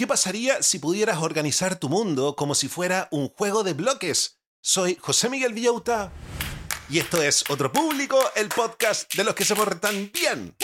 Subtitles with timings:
[0.00, 4.40] ¿Qué pasaría si pudieras organizar tu mundo como si fuera un juego de bloques?
[4.62, 6.10] Soy José Miguel Villauta
[6.88, 10.56] y esto es Otro Público, el podcast de los que se portan bien.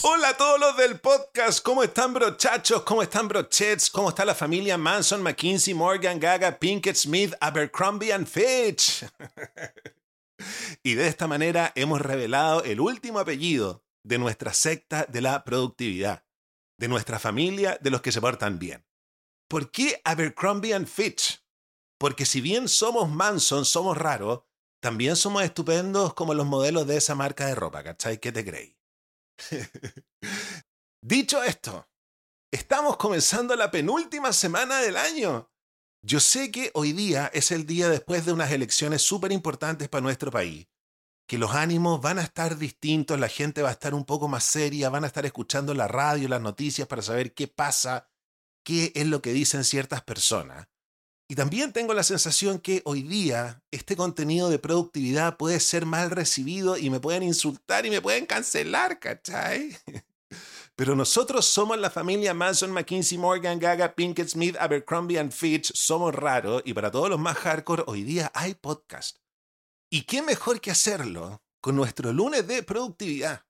[0.00, 2.80] Hola a todos los del podcast, ¿cómo están brochachos?
[2.84, 3.90] ¿Cómo están brochets?
[3.90, 9.04] ¿Cómo está la familia Manson, McKinsey, Morgan, Gaga, Pinkett Smith, Abercrombie and Fitch?
[10.82, 16.24] y de esta manera hemos revelado el último apellido de nuestra secta de la productividad,
[16.78, 18.86] de nuestra familia de los que se portan bien.
[19.48, 21.44] ¿Por qué Abercrombie and Fitch?
[21.98, 24.42] Porque si bien somos Manson, somos raros,
[24.80, 28.18] también somos estupendos como los modelos de esa marca de ropa, ¿cachai?
[28.18, 28.76] ¿Qué te creéis?
[31.02, 31.88] Dicho esto,
[32.52, 35.50] estamos comenzando la penúltima semana del año.
[36.02, 40.02] Yo sé que hoy día es el día después de unas elecciones súper importantes para
[40.02, 40.68] nuestro país,
[41.26, 44.44] que los ánimos van a estar distintos, la gente va a estar un poco más
[44.44, 48.08] seria, van a estar escuchando la radio, las noticias para saber qué pasa,
[48.64, 50.68] qué es lo que dicen ciertas personas.
[51.30, 56.10] Y también tengo la sensación que hoy día este contenido de productividad puede ser mal
[56.10, 59.76] recibido y me pueden insultar y me pueden cancelar, ¿cachai?
[60.78, 65.72] Pero nosotros somos la familia Manson, McKinsey, Morgan, Gaga, Pinkett Smith, Abercrombie and Fitch.
[65.74, 69.16] Somos raros y para todos los más hardcore hoy día hay podcast.
[69.90, 73.44] ¿Y qué mejor que hacerlo con nuestro lunes de productividad?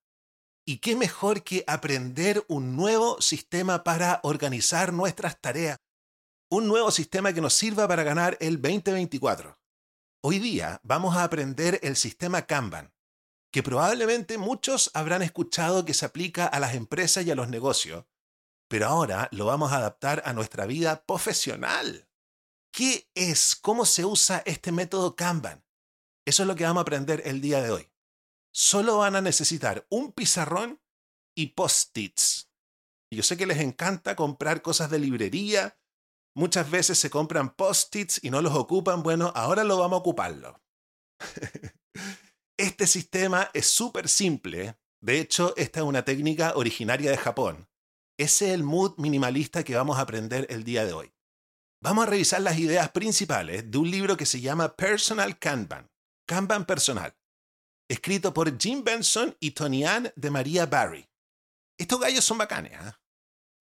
[0.67, 5.77] ¿Y qué mejor que aprender un nuevo sistema para organizar nuestras tareas?
[6.51, 9.61] Un nuevo sistema que nos sirva para ganar el 2024.
[10.23, 12.91] Hoy día vamos a aprender el sistema Kanban,
[13.51, 18.05] que probablemente muchos habrán escuchado que se aplica a las empresas y a los negocios,
[18.69, 22.09] pero ahora lo vamos a adaptar a nuestra vida profesional.
[22.71, 23.57] ¿Qué es?
[23.57, 25.65] ¿Cómo se usa este método Kanban?
[26.27, 27.91] Eso es lo que vamos a aprender el día de hoy.
[28.53, 30.81] Solo van a necesitar un pizarrón
[31.35, 32.51] y post-its.
[33.11, 35.79] Yo sé que les encanta comprar cosas de librería.
[36.35, 39.03] Muchas veces se compran post-its y no los ocupan.
[39.03, 40.63] Bueno, ahora lo vamos a ocuparlo.
[42.59, 44.77] Este sistema es súper simple.
[45.01, 47.69] De hecho, esta es una técnica originaria de Japón.
[48.19, 51.15] Ese es el mood minimalista que vamos a aprender el día de hoy.
[51.81, 55.89] Vamos a revisar las ideas principales de un libro que se llama Personal Kanban,
[56.27, 57.17] Kanban personal,
[57.89, 61.09] escrito por Jim Benson y Tony Ann de María Barry.
[61.79, 62.73] Estos gallos son bacanes.
[62.73, 62.93] ¿eh?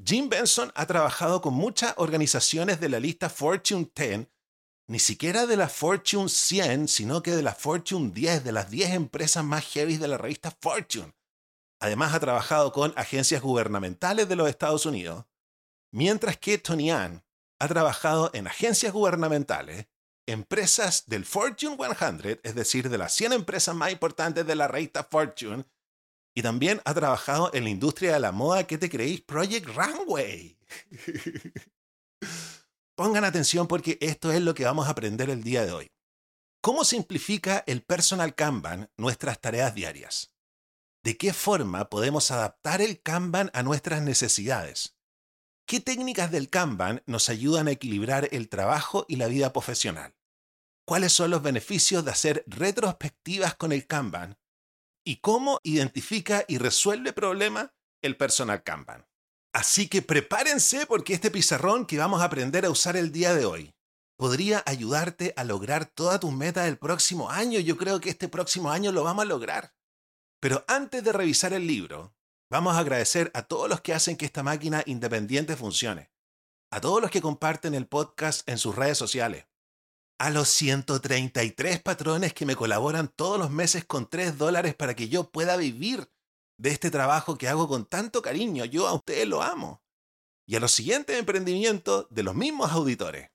[0.04, 4.28] Jim Benson ha trabajado con muchas organizaciones de la lista Fortune 10
[4.88, 8.92] ni siquiera de la Fortune 100, sino que de la Fortune 10, de las 10
[8.92, 11.14] empresas más heavy de la revista Fortune.
[11.80, 15.26] Además ha trabajado con agencias gubernamentales de los Estados Unidos,
[15.92, 17.24] mientras que Tony Ann
[17.60, 19.88] ha trabajado en agencias gubernamentales,
[20.26, 25.04] empresas del Fortune 100, es decir, de las 100 empresas más importantes de la revista
[25.04, 25.66] Fortune,
[26.34, 29.22] y también ha trabajado en la industria de la moda, ¿qué te creéis?
[29.22, 30.58] Project Runway.
[32.98, 35.92] Pongan atención porque esto es lo que vamos a aprender el día de hoy.
[36.64, 40.34] ¿Cómo simplifica el Personal Kanban nuestras tareas diarias?
[41.04, 44.98] ¿De qué forma podemos adaptar el Kanban a nuestras necesidades?
[45.68, 50.16] ¿Qué técnicas del Kanban nos ayudan a equilibrar el trabajo y la vida profesional?
[50.84, 54.40] ¿Cuáles son los beneficios de hacer retrospectivas con el Kanban?
[55.06, 57.70] ¿Y cómo identifica y resuelve problemas
[58.02, 59.06] el Personal Kanban?
[59.58, 63.46] Así que prepárense porque este pizarrón que vamos a aprender a usar el día de
[63.46, 63.74] hoy
[64.16, 67.60] podría ayudarte a lograr todas tus metas del próximo año.
[67.60, 69.74] Yo creo que este próximo año lo vamos a lograr.
[70.40, 72.14] Pero antes de revisar el libro,
[72.52, 76.12] vamos a agradecer a todos los que hacen que esta máquina independiente funcione.
[76.72, 79.48] A todos los que comparten el podcast en sus redes sociales.
[80.20, 85.10] A los 133 patrones que me colaboran todos los meses con 3 dólares para que
[85.10, 86.12] yo pueda vivir
[86.58, 88.66] de este trabajo que hago con tanto cariño.
[88.66, 89.84] Yo a ustedes lo amo.
[90.46, 93.30] Y a los siguientes emprendimientos de los mismos auditores.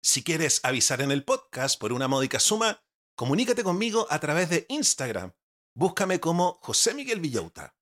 [0.01, 2.81] Si quieres avisar en el podcast por una módica suma,
[3.17, 5.33] comunícate conmigo a través de Instagram.
[5.75, 7.75] Búscame como José Miguel Villauta.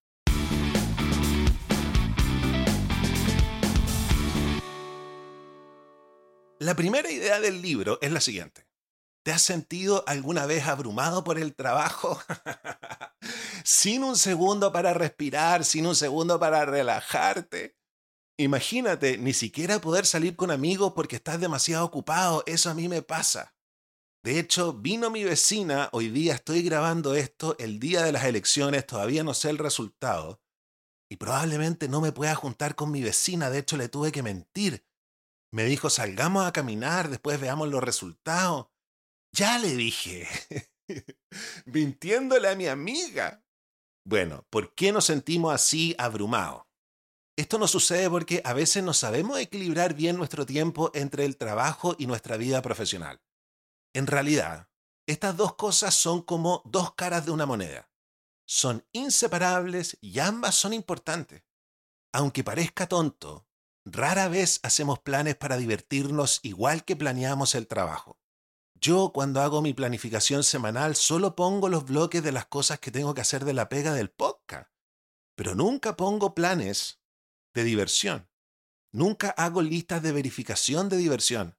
[6.64, 8.66] La primera idea del libro es la siguiente.
[9.22, 12.18] ¿Te has sentido alguna vez abrumado por el trabajo?
[13.64, 17.76] sin un segundo para respirar, sin un segundo para relajarte.
[18.38, 22.42] Imagínate, ni siquiera poder salir con amigos porque estás demasiado ocupado.
[22.46, 23.54] Eso a mí me pasa.
[24.22, 28.86] De hecho, vino mi vecina, hoy día estoy grabando esto, el día de las elecciones,
[28.86, 30.40] todavía no sé el resultado.
[31.10, 34.82] Y probablemente no me pueda juntar con mi vecina, de hecho le tuve que mentir.
[35.54, 38.66] Me dijo, salgamos a caminar, después veamos los resultados.
[39.30, 40.26] Ya le dije,
[41.66, 43.46] mintiéndole a mi amiga.
[44.04, 46.64] Bueno, ¿por qué nos sentimos así abrumados?
[47.36, 51.94] Esto nos sucede porque a veces no sabemos equilibrar bien nuestro tiempo entre el trabajo
[52.00, 53.22] y nuestra vida profesional.
[53.94, 54.68] En realidad,
[55.06, 57.88] estas dos cosas son como dos caras de una moneda.
[58.44, 61.44] Son inseparables y ambas son importantes.
[62.12, 63.46] Aunque parezca tonto,
[63.84, 68.18] rara vez hacemos planes para divertirnos igual que planeamos el trabajo.
[68.74, 73.14] Yo cuando hago mi planificación semanal solo pongo los bloques de las cosas que tengo
[73.14, 74.70] que hacer de la pega del podcast,
[75.34, 77.00] pero nunca pongo planes
[77.54, 78.28] de diversión.
[78.92, 81.58] Nunca hago listas de verificación de diversión.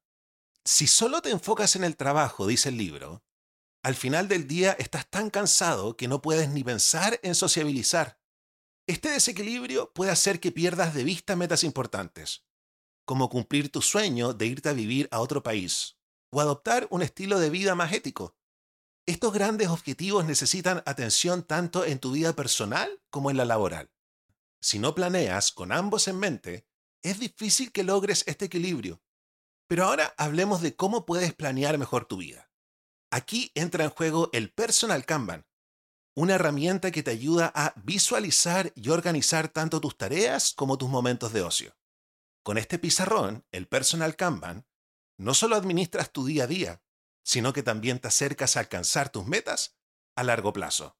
[0.63, 3.23] Si solo te enfocas en el trabajo, dice el libro,
[3.83, 8.19] al final del día estás tan cansado que no puedes ni pensar en sociabilizar.
[8.87, 12.45] Este desequilibrio puede hacer que pierdas de vista metas importantes,
[13.03, 15.97] como cumplir tu sueño de irte a vivir a otro país
[16.31, 18.37] o adoptar un estilo de vida más ético.
[19.07, 23.91] Estos grandes objetivos necesitan atención tanto en tu vida personal como en la laboral.
[24.61, 26.67] Si no planeas con ambos en mente,
[27.01, 29.01] es difícil que logres este equilibrio.
[29.67, 32.51] Pero ahora hablemos de cómo puedes planear mejor tu vida.
[33.09, 35.47] Aquí entra en juego el Personal Kanban,
[36.15, 41.33] una herramienta que te ayuda a visualizar y organizar tanto tus tareas como tus momentos
[41.33, 41.75] de ocio.
[42.41, 44.65] Con este pizarrón, el Personal Kanban,
[45.17, 46.81] no solo administras tu día a día,
[47.23, 49.77] sino que también te acercas a alcanzar tus metas
[50.15, 50.97] a largo plazo.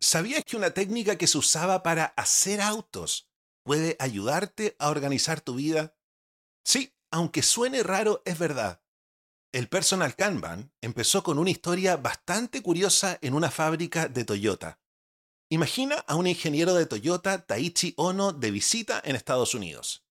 [0.00, 3.30] ¿Sabías que una técnica que se usaba para hacer autos
[3.62, 5.96] puede ayudarte a organizar tu vida?
[6.64, 8.82] Sí, aunque suene raro, es verdad.
[9.58, 14.78] El Personal Kanban empezó con una historia bastante curiosa en una fábrica de Toyota.
[15.50, 20.06] Imagina a un ingeniero de Toyota, Taichi Ono, de visita en Estados Unidos.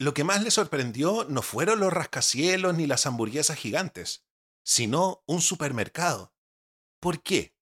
[0.00, 4.24] Lo que más le sorprendió no fueron los rascacielos ni las hamburguesas gigantes,
[4.64, 6.34] sino un supermercado.
[6.98, 7.54] ¿Por qué?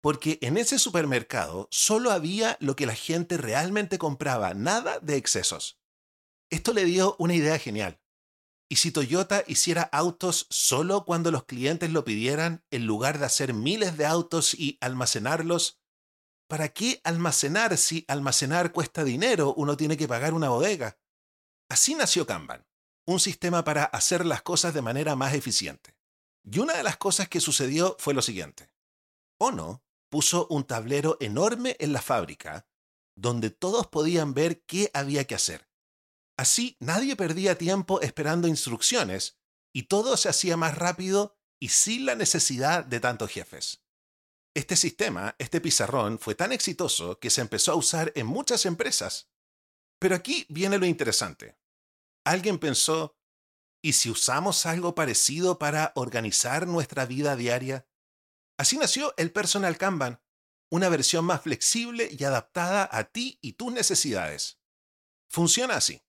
[0.00, 5.80] Porque en ese supermercado solo había lo que la gente realmente compraba, nada de excesos.
[6.50, 8.01] Esto le dio una idea genial.
[8.72, 13.52] ¿Y si Toyota hiciera autos solo cuando los clientes lo pidieran, en lugar de hacer
[13.52, 15.78] miles de autos y almacenarlos?
[16.48, 19.52] ¿Para qué almacenar si almacenar cuesta dinero?
[19.58, 20.98] Uno tiene que pagar una bodega.
[21.68, 22.66] Así nació Kanban,
[23.04, 25.94] un sistema para hacer las cosas de manera más eficiente.
[26.42, 28.72] Y una de las cosas que sucedió fue lo siguiente.
[29.36, 32.66] Ono puso un tablero enorme en la fábrica
[33.16, 35.68] donde todos podían ver qué había que hacer.
[36.42, 39.38] Así nadie perdía tiempo esperando instrucciones
[39.72, 43.84] y todo se hacía más rápido y sin la necesidad de tantos jefes.
[44.52, 49.30] Este sistema, este pizarrón, fue tan exitoso que se empezó a usar en muchas empresas.
[50.00, 51.56] Pero aquí viene lo interesante.
[52.24, 53.16] Alguien pensó,
[53.80, 57.86] ¿y si usamos algo parecido para organizar nuestra vida diaria?
[58.58, 60.20] Así nació el Personal Kanban,
[60.72, 64.58] una versión más flexible y adaptada a ti y tus necesidades.
[65.28, 66.02] Funciona así.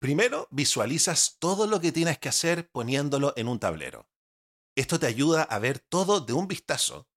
[0.00, 4.08] Primero, visualizas todo lo que tienes que hacer poniéndolo en un tablero.
[4.76, 7.08] Esto te ayuda a ver todo de un vistazo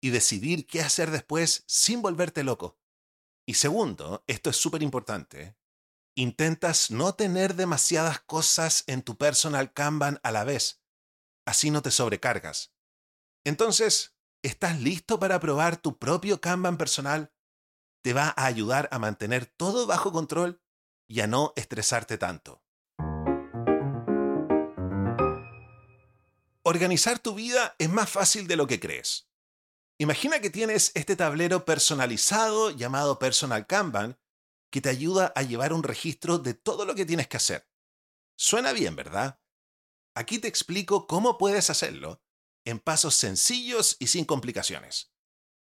[0.00, 2.78] y decidir qué hacer después sin volverte loco.
[3.44, 5.56] Y segundo, esto es súper importante,
[6.16, 10.80] intentas no tener demasiadas cosas en tu personal Kanban a la vez.
[11.44, 12.72] Así no te sobrecargas.
[13.44, 17.32] Entonces, ¿estás listo para probar tu propio Kanban personal?
[18.04, 20.62] Te va a ayudar a mantener todo bajo control
[21.08, 22.62] y a no estresarte tanto.
[26.62, 29.30] Organizar tu vida es más fácil de lo que crees.
[29.96, 34.18] Imagina que tienes este tablero personalizado llamado Personal Kanban
[34.70, 37.66] que te ayuda a llevar un registro de todo lo que tienes que hacer.
[38.36, 39.40] Suena bien, ¿verdad?
[40.14, 42.22] Aquí te explico cómo puedes hacerlo
[42.64, 45.12] en pasos sencillos y sin complicaciones.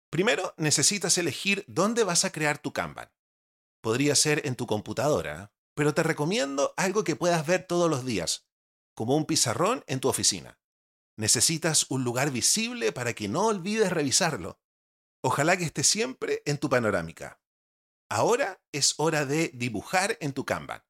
[0.09, 3.11] Primero, necesitas elegir dónde vas a crear tu Kanban.
[3.81, 8.47] Podría ser en tu computadora, pero te recomiendo algo que puedas ver todos los días,
[8.95, 10.59] como un pizarrón en tu oficina.
[11.17, 14.59] Necesitas un lugar visible para que no olvides revisarlo.
[15.23, 17.41] Ojalá que esté siempre en tu panorámica.
[18.09, 20.83] Ahora es hora de dibujar en tu Kanban.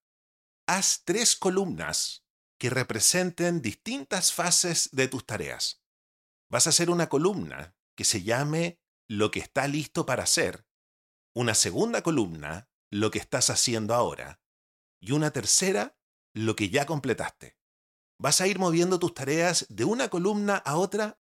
[0.67, 2.25] Haz tres columnas
[2.59, 5.83] que representen distintas fases de tus tareas.
[6.49, 10.67] Vas a hacer una columna que se llame lo que está listo para hacer,
[11.33, 14.41] una segunda columna, lo que estás haciendo ahora,
[15.01, 15.97] y una tercera,
[16.33, 17.57] lo que ya completaste.
[18.19, 21.19] Vas a ir moviendo tus tareas de una columna a otra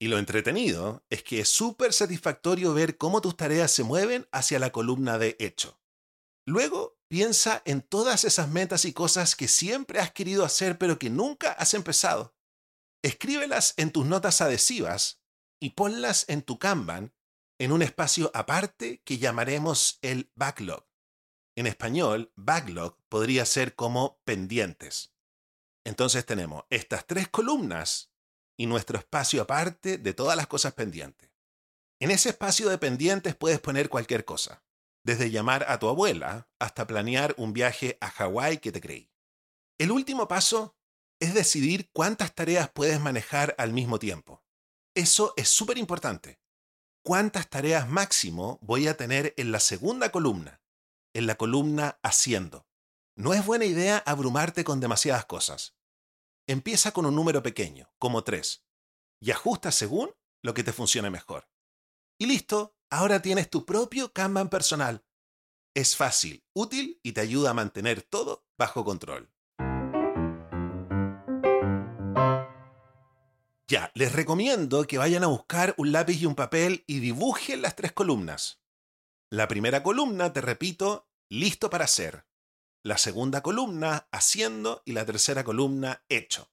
[0.00, 4.58] y lo entretenido es que es súper satisfactorio ver cómo tus tareas se mueven hacia
[4.58, 5.80] la columna de hecho.
[6.46, 11.10] Luego, piensa en todas esas metas y cosas que siempre has querido hacer pero que
[11.10, 12.34] nunca has empezado.
[13.02, 15.20] Escríbelas en tus notas adhesivas
[15.60, 17.12] y ponlas en tu Kanban
[17.58, 20.87] en un espacio aparte que llamaremos el backlog.
[21.58, 25.12] En español, backlog podría ser como pendientes.
[25.84, 28.12] Entonces tenemos estas tres columnas
[28.56, 31.32] y nuestro espacio aparte de todas las cosas pendientes.
[31.98, 34.62] En ese espacio de pendientes puedes poner cualquier cosa,
[35.02, 39.10] desde llamar a tu abuela hasta planear un viaje a Hawái que te creí.
[39.78, 40.76] El último paso
[41.18, 44.44] es decidir cuántas tareas puedes manejar al mismo tiempo.
[44.94, 46.38] Eso es súper importante
[47.02, 50.60] cuántas tareas máximo voy a tener en la segunda columna,
[51.18, 52.68] en la columna haciendo.
[53.16, 55.76] No es buena idea abrumarte con demasiadas cosas.
[56.46, 58.64] Empieza con un número pequeño, como 3,
[59.20, 61.48] y ajusta según lo que te funcione mejor.
[62.18, 65.04] Y listo, ahora tienes tu propio Kanban personal.
[65.74, 69.32] Es fácil, útil y te ayuda a mantener todo bajo control.
[73.66, 77.74] Ya, les recomiendo que vayan a buscar un lápiz y un papel y dibujen las
[77.74, 78.62] tres columnas.
[79.30, 82.26] La primera columna, te repito, listo para hacer.
[82.84, 84.82] La segunda columna, haciendo.
[84.84, 86.50] Y la tercera columna, hecho.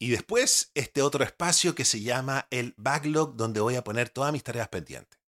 [0.00, 4.32] Y después, este otro espacio que se llama el backlog, donde voy a poner todas
[4.32, 5.20] mis tareas pendientes.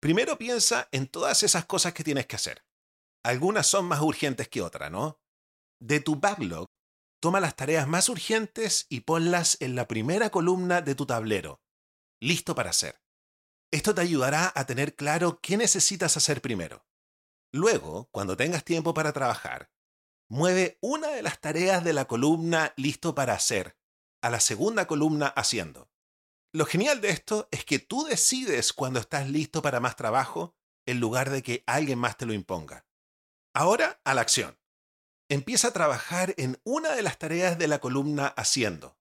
[0.00, 2.64] Primero piensa en todas esas cosas que tienes que hacer.
[3.22, 5.18] Algunas son más urgentes que otras, ¿no?
[5.80, 6.66] De tu backlog,
[7.24, 11.62] Toma las tareas más urgentes y ponlas en la primera columna de tu tablero,
[12.20, 13.00] listo para hacer.
[13.72, 16.84] Esto te ayudará a tener claro qué necesitas hacer primero.
[17.54, 19.70] Luego, cuando tengas tiempo para trabajar,
[20.28, 23.78] mueve una de las tareas de la columna listo para hacer
[24.22, 25.88] a la segunda columna haciendo.
[26.52, 30.98] Lo genial de esto es que tú decides cuando estás listo para más trabajo en
[30.98, 32.88] lugar de que alguien más te lo imponga.
[33.54, 34.58] Ahora a la acción
[35.28, 38.98] empieza a trabajar en una de las tareas de la columna haciendo,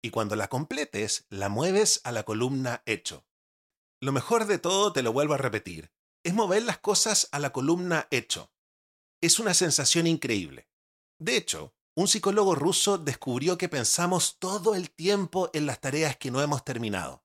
[0.00, 3.26] y cuando la completes, la mueves a la columna hecho.
[4.00, 5.90] Lo mejor de todo, te lo vuelvo a repetir,
[6.26, 8.52] es mover las cosas a la columna hecho.
[9.20, 10.68] Es una sensación increíble.
[11.20, 16.32] De hecho, un psicólogo ruso descubrió que pensamos todo el tiempo en las tareas que
[16.32, 17.24] no hemos terminado.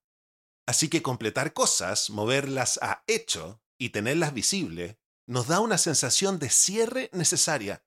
[0.67, 6.51] Así que completar cosas, moverlas a hecho y tenerlas visible, nos da una sensación de
[6.51, 7.84] cierre necesaria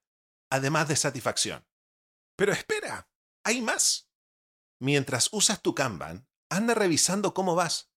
[0.51, 1.65] además de satisfacción.
[2.37, 3.09] Pero espera,
[3.45, 4.11] hay más.
[4.81, 7.93] Mientras usas tu Kanban, anda revisando cómo vas.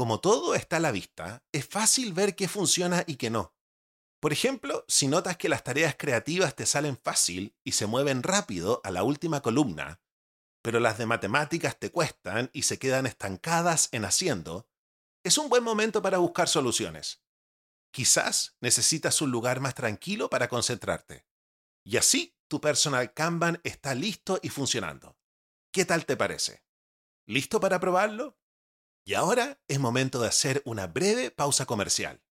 [0.00, 3.54] Como todo está a la vista, es fácil ver qué funciona y qué no.
[4.18, 8.80] Por ejemplo, si notas que las tareas creativas te salen fácil y se mueven rápido
[8.82, 10.00] a la última columna,
[10.62, 14.70] pero las de matemáticas te cuestan y se quedan estancadas en haciendo,
[15.22, 17.22] es un buen momento para buscar soluciones.
[17.92, 21.26] Quizás necesitas un lugar más tranquilo para concentrarte.
[21.84, 25.18] Y así tu personal Kanban está listo y funcionando.
[25.70, 26.64] ¿Qué tal te parece?
[27.26, 28.39] ¿Listo para probarlo?
[29.10, 32.22] Y ahora es momento de hacer una breve pausa comercial.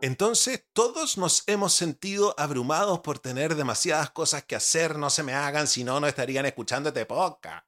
[0.00, 5.32] Entonces, todos nos hemos sentido abrumados por tener demasiadas cosas que hacer, no se me
[5.32, 7.66] hagan, si no, no estarían escuchando este podcast.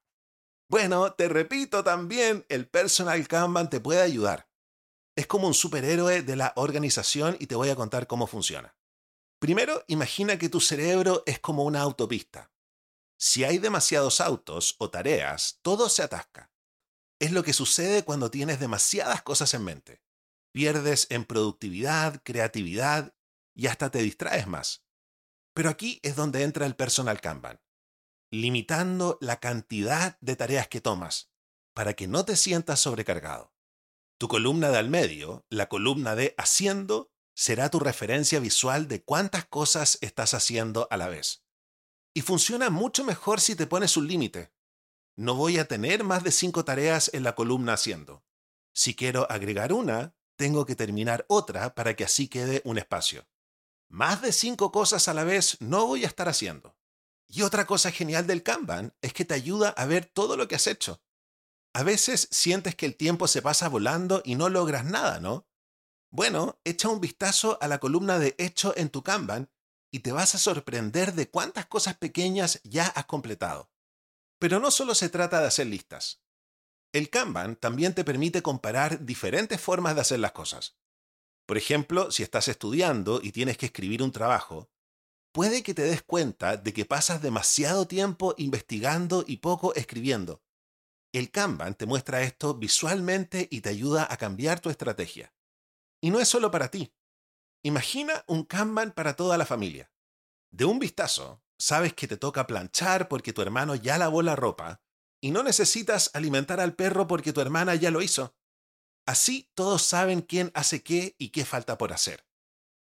[0.68, 4.45] Bueno, te repito también, el personal Kanban te puede ayudar.
[5.16, 8.76] Es como un superhéroe de la organización y te voy a contar cómo funciona.
[9.38, 12.52] Primero, imagina que tu cerebro es como una autopista.
[13.18, 16.52] Si hay demasiados autos o tareas, todo se atasca.
[17.18, 20.06] Es lo que sucede cuando tienes demasiadas cosas en mente
[20.56, 23.14] pierdes en productividad, creatividad
[23.54, 24.86] y hasta te distraes más.
[25.52, 27.60] Pero aquí es donde entra el personal Kanban,
[28.30, 31.30] limitando la cantidad de tareas que tomas
[31.74, 33.52] para que no te sientas sobrecargado.
[34.18, 39.44] Tu columna de al medio, la columna de haciendo, será tu referencia visual de cuántas
[39.44, 41.44] cosas estás haciendo a la vez.
[42.14, 44.54] Y funciona mucho mejor si te pones un límite.
[45.16, 48.24] No voy a tener más de cinco tareas en la columna haciendo.
[48.72, 53.28] Si quiero agregar una, tengo que terminar otra para que así quede un espacio.
[53.88, 56.76] Más de cinco cosas a la vez no voy a estar haciendo.
[57.28, 60.54] Y otra cosa genial del Kanban es que te ayuda a ver todo lo que
[60.54, 61.02] has hecho.
[61.76, 65.46] A veces sientes que el tiempo se pasa volando y no logras nada, ¿no?
[66.10, 69.50] Bueno, echa un vistazo a la columna de hecho en tu Kanban
[69.90, 73.70] y te vas a sorprender de cuántas cosas pequeñas ya has completado.
[74.38, 76.22] Pero no solo se trata de hacer listas.
[76.94, 80.78] El Kanban también te permite comparar diferentes formas de hacer las cosas.
[81.44, 84.70] Por ejemplo, si estás estudiando y tienes que escribir un trabajo,
[85.30, 90.42] puede que te des cuenta de que pasas demasiado tiempo investigando y poco escribiendo.
[91.16, 95.32] El Kanban te muestra esto visualmente y te ayuda a cambiar tu estrategia.
[95.98, 96.92] Y no es solo para ti.
[97.62, 99.90] Imagina un Kanban para toda la familia.
[100.50, 104.82] De un vistazo, sabes que te toca planchar porque tu hermano ya lavó la ropa
[105.22, 108.36] y no necesitas alimentar al perro porque tu hermana ya lo hizo.
[109.06, 112.26] Así todos saben quién hace qué y qué falta por hacer.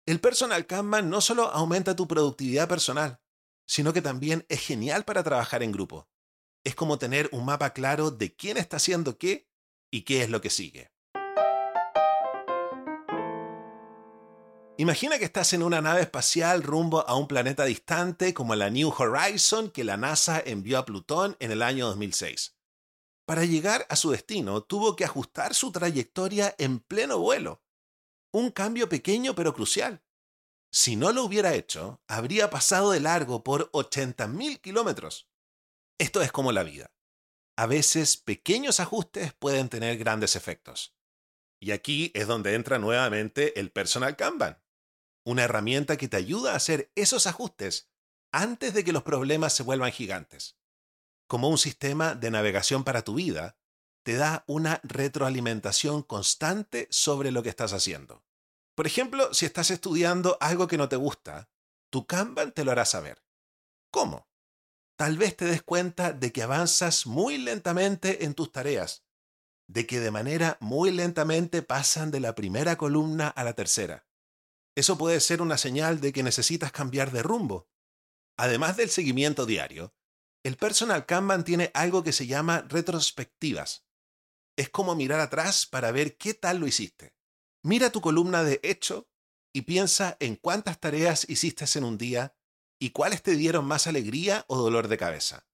[0.05, 3.21] El personal Kanban no solo aumenta tu productividad personal,
[3.65, 6.09] sino que también es genial para trabajar en grupo.
[6.63, 9.49] Es como tener un mapa claro de quién está haciendo qué
[9.91, 10.91] y qué es lo que sigue.
[14.79, 18.93] Imagina que estás en una nave espacial rumbo a un planeta distante como la New
[18.95, 22.55] Horizon que la NASA envió a Plutón en el año 2006.
[23.25, 27.63] Para llegar a su destino tuvo que ajustar su trayectoria en pleno vuelo.
[28.31, 30.03] Un cambio pequeño pero crucial.
[30.71, 35.27] Si no lo hubiera hecho, habría pasado de largo por 80.000 kilómetros.
[35.97, 36.91] Esto es como la vida.
[37.57, 40.95] A veces pequeños ajustes pueden tener grandes efectos.
[41.59, 44.61] Y aquí es donde entra nuevamente el personal Kanban
[45.27, 47.89] una herramienta que te ayuda a hacer esos ajustes
[48.31, 50.57] antes de que los problemas se vuelvan gigantes.
[51.27, 53.57] Como un sistema de navegación para tu vida,
[54.03, 58.23] te da una retroalimentación constante sobre lo que estás haciendo.
[58.73, 61.49] Por ejemplo, si estás estudiando algo que no te gusta,
[61.89, 63.21] tu Kanban te lo hará saber.
[63.91, 64.26] ¿Cómo?
[64.97, 69.05] Tal vez te des cuenta de que avanzas muy lentamente en tus tareas,
[69.67, 74.07] de que de manera muy lentamente pasan de la primera columna a la tercera,
[74.77, 77.67] eso puede ser una señal de que necesitas cambiar de rumbo.
[78.37, 79.95] Además del seguimiento diario,
[80.43, 83.87] el personal Kanban tiene algo que se llama retrospectivas.
[84.55, 87.15] Es como mirar atrás para ver qué tal lo hiciste.
[87.63, 89.09] Mira tu columna de hecho
[89.51, 92.36] y piensa en cuántas tareas hiciste en un día
[92.79, 95.47] y cuáles te dieron más alegría o dolor de cabeza.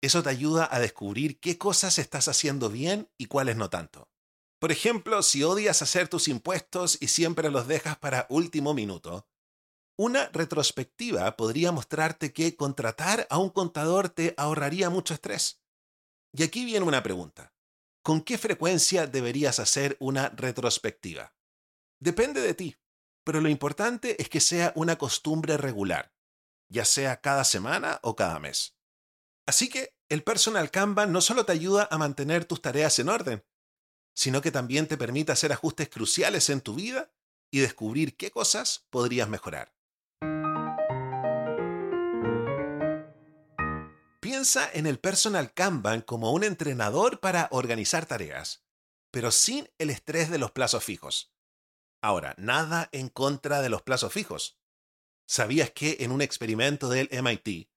[0.00, 4.10] Eso te ayuda a descubrir qué cosas estás haciendo bien y cuáles no tanto.
[4.58, 9.28] Por ejemplo, si odias hacer tus impuestos y siempre los dejas para último minuto,
[9.96, 15.62] una retrospectiva podría mostrarte que contratar a un contador te ahorraría mucho estrés.
[16.32, 17.52] Y aquí viene una pregunta.
[18.02, 21.34] ¿Con qué frecuencia deberías hacer una retrospectiva?
[22.00, 22.76] Depende de ti,
[23.24, 26.12] pero lo importante es que sea una costumbre regular,
[26.72, 28.76] ya sea cada semana o cada mes.
[29.46, 33.44] Así que el personal Kanban no solo te ayuda a mantener tus tareas en orden,
[34.14, 37.12] sino que también te permite hacer ajustes cruciales en tu vida
[37.50, 39.74] y descubrir qué cosas podrías mejorar.
[44.20, 48.64] Piensa en el personal Kanban como un entrenador para organizar tareas,
[49.10, 51.34] pero sin el estrés de los plazos fijos.
[52.00, 54.61] Ahora, nada en contra de los plazos fijos.
[55.26, 57.70] ¿Sabías que en un experimento del MIT,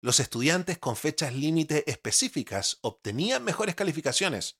[0.00, 4.58] los estudiantes con fechas límite específicas obtenían mejores calificaciones?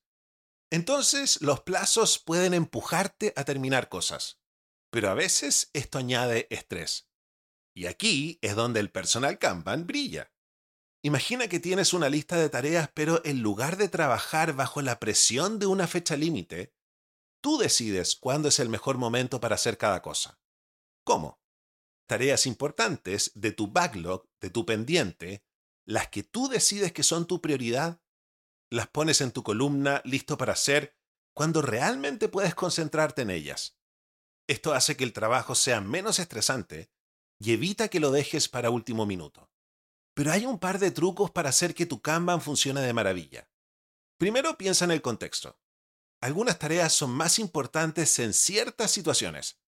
[0.70, 4.40] Entonces, los plazos pueden empujarte a terminar cosas,
[4.90, 7.08] pero a veces esto añade estrés.
[7.74, 10.32] Y aquí es donde el personal Kanban brilla.
[11.02, 15.58] Imagina que tienes una lista de tareas, pero en lugar de trabajar bajo la presión
[15.58, 16.74] de una fecha límite,
[17.40, 20.40] tú decides cuándo es el mejor momento para hacer cada cosa.
[21.04, 21.40] ¿Cómo?
[22.08, 25.44] Tareas importantes de tu backlog, de tu pendiente,
[25.84, 28.00] las que tú decides que son tu prioridad,
[28.70, 30.96] las pones en tu columna listo para hacer
[31.34, 33.78] cuando realmente puedes concentrarte en ellas.
[34.48, 36.90] Esto hace que el trabajo sea menos estresante
[37.38, 39.50] y evita que lo dejes para último minuto.
[40.14, 43.50] Pero hay un par de trucos para hacer que tu Kanban funcione de maravilla.
[44.16, 45.60] Primero piensa en el contexto.
[46.22, 49.60] Algunas tareas son más importantes en ciertas situaciones.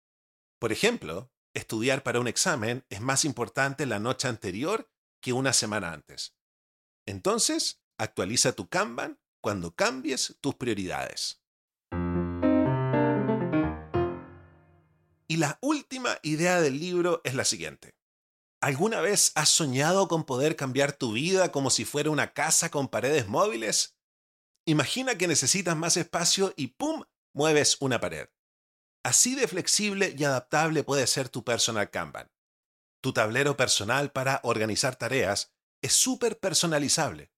[0.58, 4.90] Por ejemplo, estudiar para un examen es más importante la noche anterior
[5.22, 6.36] que una semana antes.
[7.06, 11.42] Entonces, actualiza tu Kanban cuando cambies tus prioridades.
[15.28, 17.96] Y la última idea del libro es la siguiente.
[18.62, 22.90] ¿Alguna vez has soñado con poder cambiar tu vida como si fuera una casa con
[22.90, 23.96] paredes móviles?
[24.66, 27.04] Imagina que necesitas más espacio y ¡pum!
[27.34, 28.28] mueves una pared.
[29.04, 32.32] Así de flexible y adaptable puede ser tu personal Kanban.
[33.02, 37.32] Tu tablero personal para organizar tareas es súper personalizable.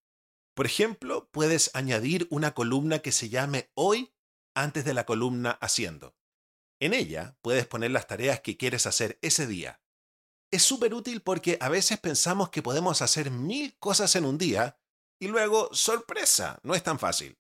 [0.55, 4.13] Por ejemplo, puedes añadir una columna que se llame Hoy
[4.55, 6.15] antes de la columna Haciendo.
[6.79, 9.81] En ella puedes poner las tareas que quieres hacer ese día
[10.51, 14.77] es súper útil porque a veces pensamos que podemos hacer mil cosas en un día
[15.19, 17.37] y luego, sorpresa, no es tan fácil.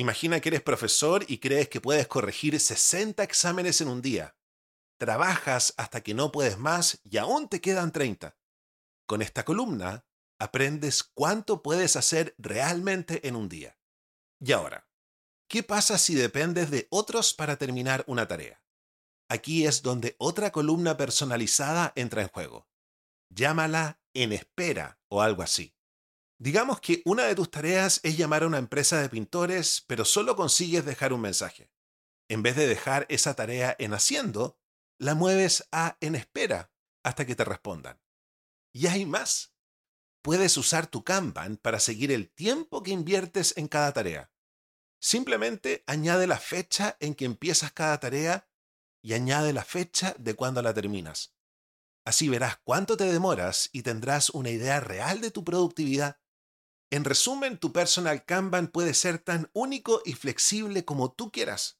[0.00, 4.34] Imagina que eres profesor y crees que puedes corregir 60 exámenes en un día.
[4.98, 8.34] Trabajas hasta que no puedes más y aún te quedan 30.
[9.04, 10.06] Con esta columna,
[10.38, 13.78] aprendes cuánto puedes hacer realmente en un día.
[14.40, 14.88] Y ahora,
[15.50, 18.62] ¿qué pasa si dependes de otros para terminar una tarea?
[19.28, 22.70] Aquí es donde otra columna personalizada entra en juego.
[23.28, 25.76] Llámala en espera o algo así.
[26.40, 30.36] Digamos que una de tus tareas es llamar a una empresa de pintores, pero solo
[30.36, 31.70] consigues dejar un mensaje.
[32.30, 34.58] En vez de dejar esa tarea en haciendo,
[34.98, 36.72] la mueves a en espera
[37.02, 38.00] hasta que te respondan.
[38.72, 39.54] Y hay más.
[40.22, 44.32] Puedes usar tu Kanban para seguir el tiempo que inviertes en cada tarea.
[44.98, 48.48] Simplemente añade la fecha en que empiezas cada tarea
[49.02, 51.34] y añade la fecha de cuando la terminas.
[52.06, 56.18] Así verás cuánto te demoras y tendrás una idea real de tu productividad.
[56.92, 61.78] En resumen, tu personal Kanban puede ser tan único y flexible como tú quieras.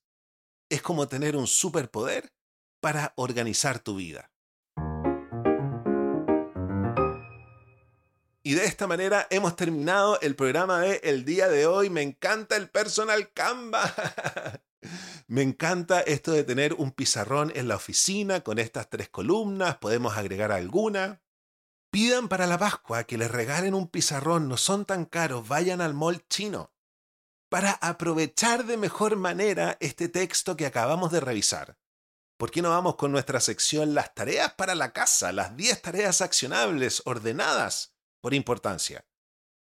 [0.68, 2.32] Es como tener un superpoder
[2.80, 4.30] para organizar tu vida.
[8.44, 11.90] Y de esta manera hemos terminado el programa de el día de hoy.
[11.90, 13.92] Me encanta el personal Canva.
[15.26, 20.16] Me encanta esto de tener un pizarrón en la oficina con estas tres columnas, podemos
[20.16, 21.20] agregar alguna.
[21.90, 25.92] Pidan para la Pascua que les regalen un pizarrón, no son tan caros, vayan al
[25.92, 26.72] mall chino.
[27.48, 31.78] Para aprovechar de mejor manera este texto que acabamos de revisar.
[32.36, 36.20] ¿Por qué no vamos con nuestra sección Las tareas para la casa, las 10 tareas
[36.20, 39.04] accionables, ordenadas por importancia?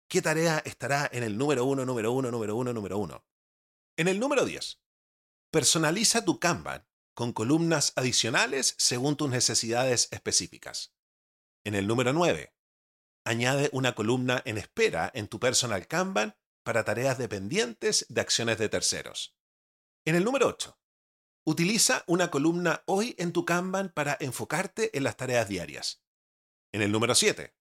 [0.08, 3.26] ¿Qué tarea estará en el número 1, número 1, número 1, número 1?
[3.98, 4.80] En el número 10
[5.52, 10.94] Personaliza tu Kanban con columnas adicionales según tus necesidades específicas.
[11.66, 12.54] En el número 9,
[13.26, 18.68] añade una columna en espera en tu personal Kanban para tareas dependientes de acciones de
[18.68, 19.38] terceros.
[20.06, 20.78] En el número 8,
[21.46, 26.04] utiliza una columna hoy en tu Kanban para enfocarte en las tareas diarias.
[26.74, 27.56] En el número 7,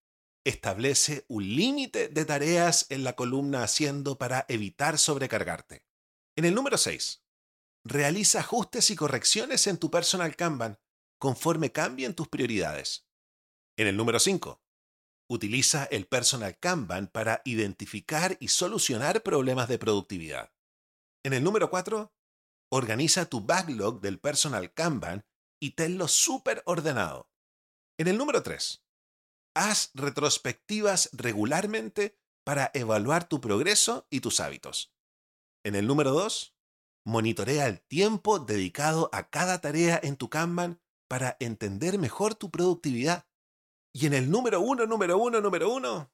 [0.45, 5.87] establece un límite de tareas en la columna haciendo para evitar sobrecargarte.
[6.37, 7.23] En el número 6,
[7.85, 10.81] realiza ajustes y correcciones en tu personal Kanban
[11.19, 13.07] conforme cambien tus prioridades.
[13.79, 14.63] En el número 5,
[15.29, 20.53] utiliza el personal Kanban para identificar y solucionar problemas de productividad.
[21.25, 22.13] En el número 4,
[22.71, 25.25] organiza tu backlog del personal Kanban
[25.61, 27.31] y tenlo súper ordenado.
[27.99, 28.85] En el número 3,
[29.55, 34.93] haz retrospectivas regularmente para evaluar tu progreso y tus hábitos.
[35.65, 36.53] En el número 2,
[37.05, 43.27] Monitorea el tiempo dedicado a cada tarea en tu Kanban para entender mejor tu productividad.
[43.95, 46.11] Y en el número uno, número uno, número uno,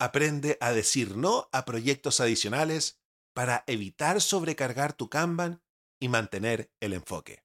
[0.00, 3.00] aprende a decir no a proyectos adicionales
[3.32, 5.62] para evitar sobrecargar tu Kanban
[6.00, 7.44] y mantener el enfoque.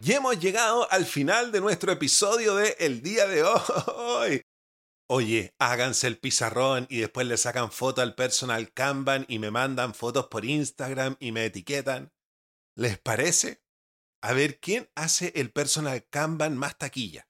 [0.00, 4.42] Y hemos llegado al final de nuestro episodio de El día de hoy.
[5.06, 9.92] Oye, háganse el pizarrón y después le sacan foto al personal Kanban y me mandan
[9.94, 12.12] fotos por Instagram y me etiquetan.
[12.76, 13.63] ¿Les parece?
[14.24, 17.28] A ver, ¿quién hace el personal Kanban más taquilla?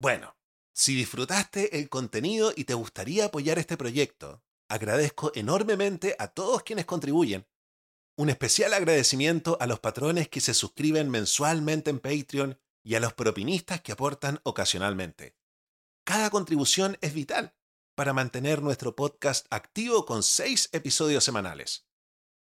[0.00, 0.36] Bueno,
[0.74, 6.84] si disfrutaste el contenido y te gustaría apoyar este proyecto, agradezco enormemente a todos quienes
[6.84, 7.46] contribuyen.
[8.18, 13.14] Un especial agradecimiento a los patrones que se suscriben mensualmente en Patreon y a los
[13.14, 15.36] propinistas que aportan ocasionalmente.
[16.04, 17.54] Cada contribución es vital
[17.94, 21.85] para mantener nuestro podcast activo con seis episodios semanales.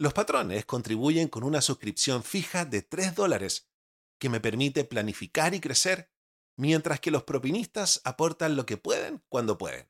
[0.02, 3.70] Los patrones contribuyen con una suscripción fija de 3 dólares
[4.18, 6.10] que me permite planificar y crecer,
[6.58, 9.90] mientras que los propinistas aportan lo que pueden cuando pueden.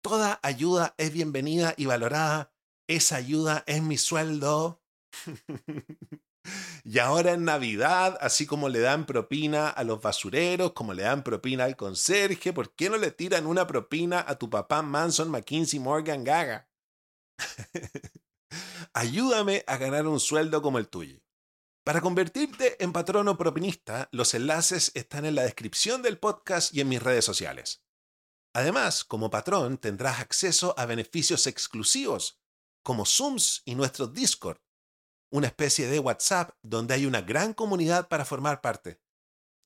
[0.00, 2.54] Toda ayuda es bienvenida y valorada.
[2.86, 4.80] Esa ayuda es mi sueldo.
[6.84, 11.22] Y ahora en Navidad, así como le dan propina a los basureros, como le dan
[11.22, 15.78] propina al conserje, ¿por qué no le tiran una propina a tu papá Manson, McKinsey,
[15.78, 16.68] Morgan, Gaga?
[18.94, 21.20] Ayúdame a ganar un sueldo como el tuyo.
[21.84, 26.88] Para convertirte en patrono propinista, los enlaces están en la descripción del podcast y en
[26.88, 27.82] mis redes sociales.
[28.54, 32.40] Además, como patrón tendrás acceso a beneficios exclusivos,
[32.84, 34.58] como Zooms y nuestro Discord,
[35.32, 39.00] una especie de WhatsApp donde hay una gran comunidad para formar parte.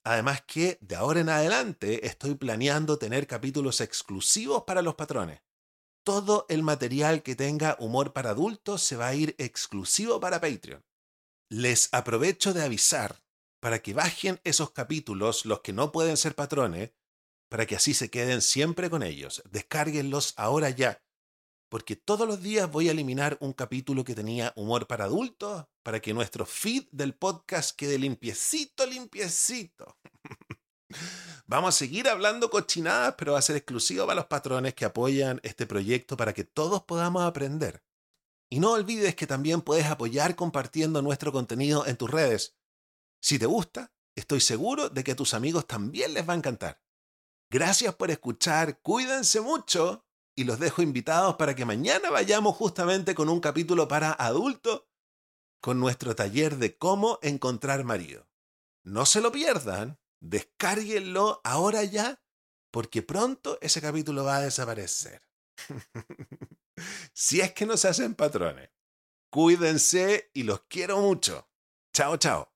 [0.05, 5.42] Además que de ahora en adelante estoy planeando tener capítulos exclusivos para los patrones.
[6.07, 10.85] Todo el material que tenga humor para adultos se va a ir exclusivo para Patreon.
[11.51, 13.25] Les aprovecho de avisar
[13.61, 16.92] para que bajen esos capítulos los que no pueden ser patrones,
[17.51, 19.42] para que así se queden siempre con ellos.
[19.51, 21.03] Descárguenlos ahora ya
[21.69, 26.01] porque todos los días voy a eliminar un capítulo que tenía humor para adultos para
[26.01, 29.99] que nuestro feed del podcast quede limpiecito, limpiecito.
[31.46, 35.40] Vamos a seguir hablando cochinadas, pero va a ser exclusivo para los patrones que apoyan
[35.44, 37.85] este proyecto para que todos podamos aprender.
[38.50, 42.56] Y no olvides que también puedes apoyar compartiendo nuestro contenido en tus redes.
[43.20, 46.82] Si te gusta, estoy seguro de que a tus amigos también les va a encantar.
[47.48, 50.04] Gracias por escuchar, cuídense mucho
[50.35, 54.85] y los dejo invitados para que mañana vayamos justamente con un capítulo para adultos
[55.61, 58.28] con nuestro taller de cómo encontrar marido.
[58.82, 62.22] No se lo pierdan, descárguenlo ahora ya,
[62.70, 65.22] porque pronto ese capítulo va a desaparecer.
[67.12, 68.70] si es que no se hacen patrones.
[69.31, 71.48] Cuídense y los quiero mucho.
[71.92, 72.56] Chao, chao.